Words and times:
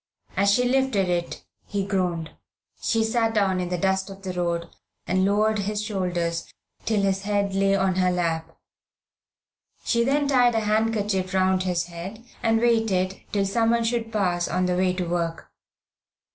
As 0.35 0.49
she 0.51 0.67
lifted 0.67 1.09
it, 1.09 1.45
he 1.67 1.85
groaned. 1.85 2.31
She 2.81 3.03
sat 3.03 3.35
down 3.35 3.59
in 3.59 3.69
the 3.69 3.77
dust 3.77 4.09
of 4.09 4.23
the 4.23 4.33
road, 4.33 4.67
and 5.05 5.25
lowered 5.25 5.59
his 5.59 5.83
shoulders 5.83 6.51
till 6.85 7.01
his 7.03 7.21
head 7.21 7.53
lay 7.53 7.75
on 7.75 7.97
her 7.97 8.09
lap. 8.09 8.47
Then 9.93 10.25
she 10.25 10.27
tied 10.27 10.55
her 10.55 10.61
handkerchief 10.61 11.35
round 11.35 11.61
his 11.61 11.83
head, 11.83 12.25
and 12.41 12.59
waited 12.59 13.21
till 13.31 13.45
someone 13.45 13.83
should 13.83 14.11
pass 14.11 14.47
on 14.47 14.65
the 14.65 14.75
way 14.75 14.91
to 14.93 15.05
work. 15.05 15.51